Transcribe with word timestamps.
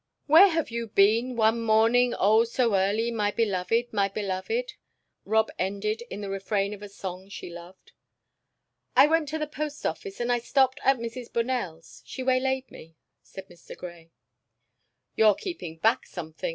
"Where 0.25 0.47
have 0.47 0.71
you 0.71 0.87
been 0.87 1.35
'one 1.35 1.61
morning, 1.61 2.15
oh, 2.17 2.43
so 2.43 2.73
early, 2.75 3.11
my 3.11 3.29
beloved, 3.29 3.93
my 3.93 4.07
beloved?'" 4.07 4.73
Rob 5.25 5.51
ended 5.59 6.01
in 6.09 6.21
the 6.21 6.29
refrain 6.31 6.73
of 6.73 6.81
a 6.81 6.89
song 6.89 7.29
she 7.29 7.51
loved. 7.51 7.91
"I 8.95 9.05
went 9.05 9.29
to 9.29 9.37
the 9.37 9.45
post 9.45 9.85
office, 9.85 10.19
and 10.19 10.31
I 10.31 10.39
stopped 10.39 10.79
at 10.83 10.97
Mrs. 10.97 11.31
Bonell's 11.31 12.01
she 12.03 12.23
waylaid 12.23 12.71
me," 12.71 12.95
said 13.21 13.47
Mr. 13.47 13.77
Grey. 13.77 14.09
"You're 15.15 15.35
keeping 15.35 15.77
back 15.77 16.07
something!" 16.07 16.49